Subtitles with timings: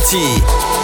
[0.00, 0.79] Party.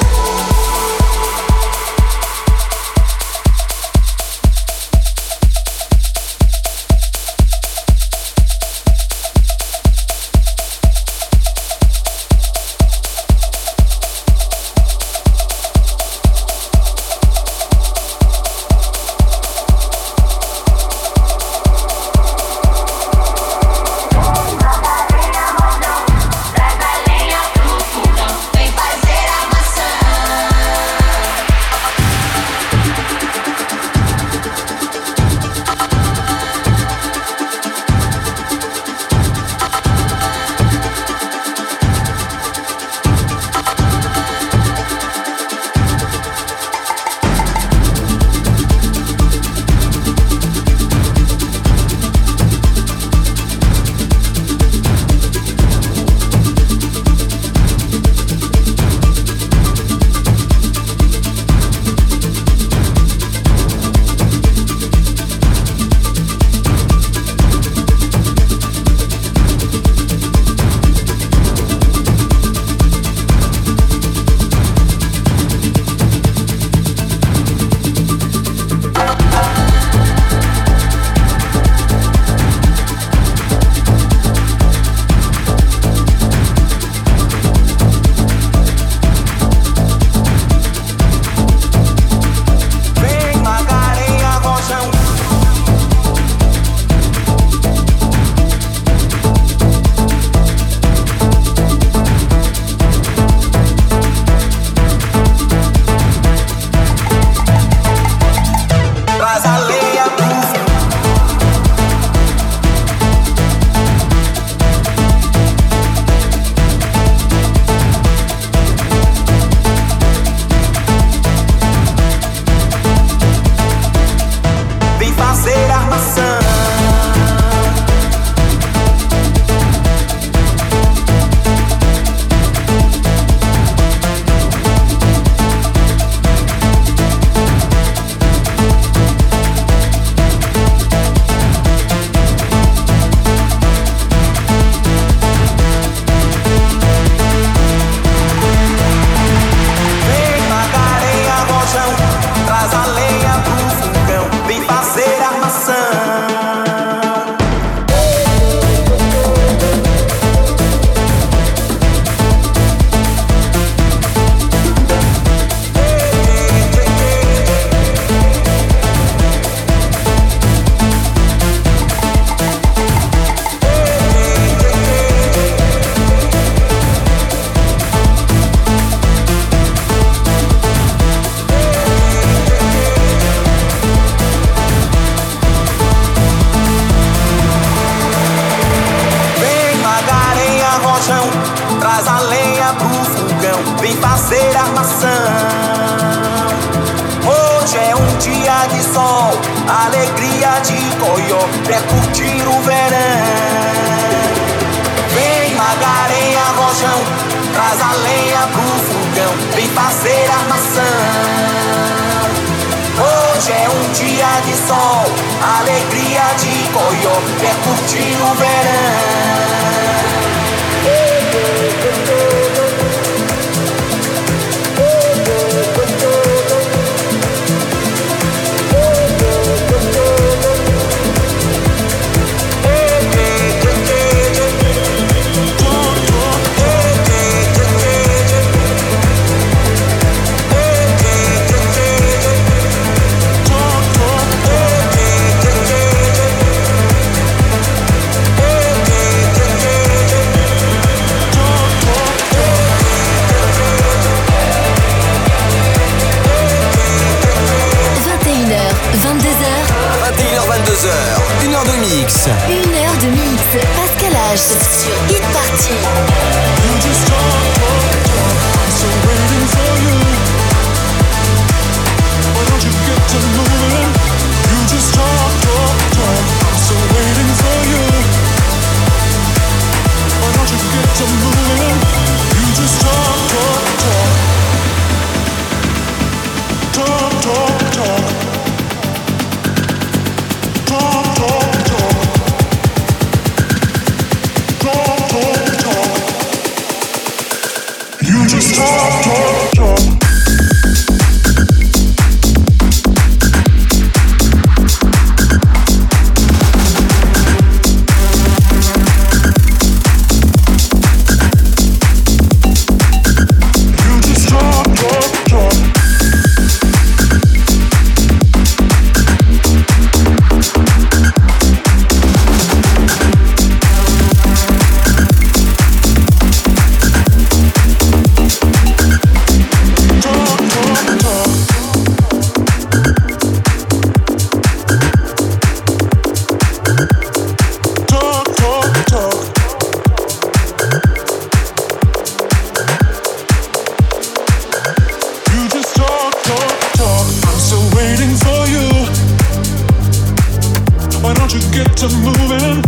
[351.57, 352.61] get to moving.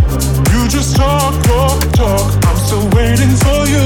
[0.51, 2.45] You just talk, talk, talk.
[2.47, 3.85] I'm still waiting for you.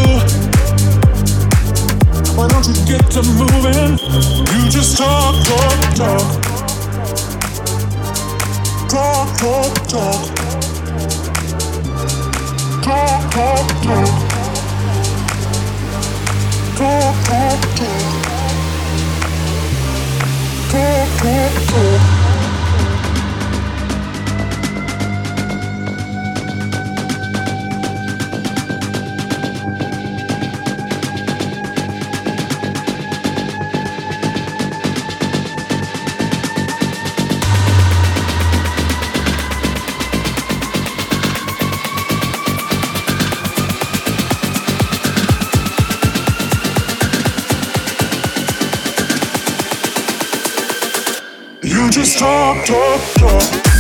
[2.38, 3.98] Why don't you get to moving?
[4.00, 6.28] You just talk, talk, talk.
[8.88, 10.22] Talk, talk, talk.
[12.82, 14.10] Talk, talk, talk.
[16.78, 17.28] Talk, talk, talk.
[17.28, 18.04] Talk, talk, talk.
[20.72, 22.13] talk, talk, talk.
[52.66, 53.73] talk, talk.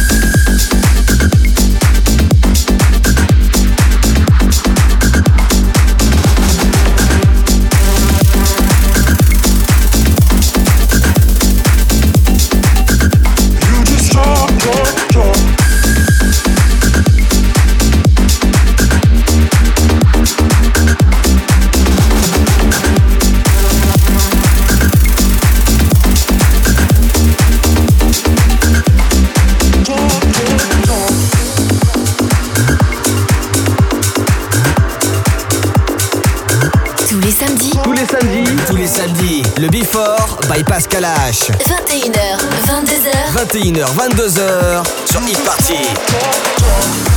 [43.35, 47.12] 21h, 22h sur Hit Party.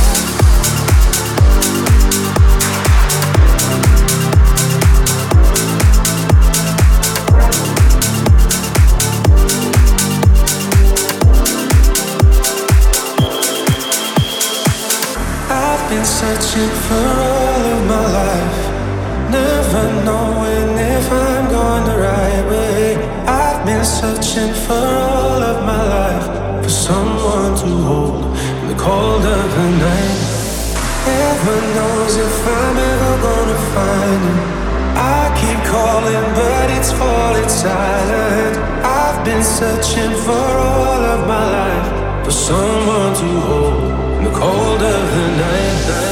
[37.67, 38.55] Silent.
[38.99, 41.87] I've been searching for all of my life
[42.25, 43.83] for someone to hold
[44.17, 46.06] in the cold of the night.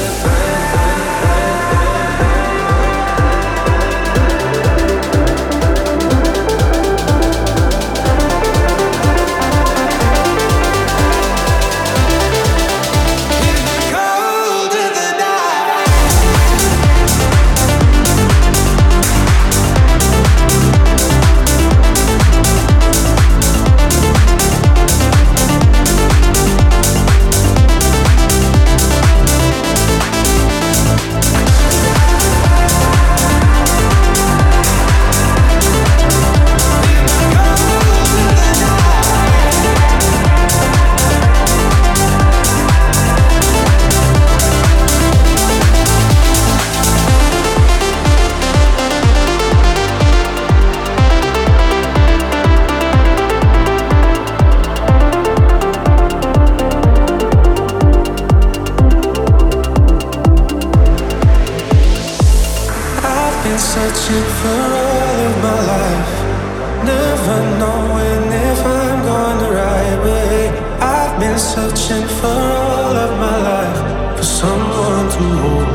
[71.38, 75.68] searching for all of my life for someone to hold.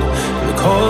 [0.48, 0.89] The cold